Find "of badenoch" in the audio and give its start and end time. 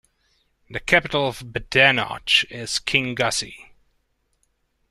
1.27-2.45